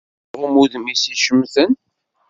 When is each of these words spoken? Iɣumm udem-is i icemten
Iɣumm 0.33 0.55
udem-is 0.63 1.03
i 1.07 1.11
icemten 1.13 1.71